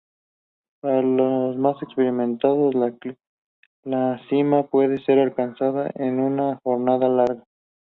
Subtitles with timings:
[0.79, 2.73] Para los más experimentados,
[3.83, 7.43] la cima puede ser alcanzada en una jornada larga.